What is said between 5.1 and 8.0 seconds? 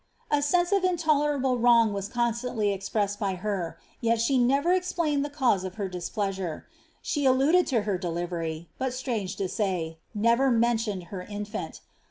the cause of her dis Dleasure. She alluded to her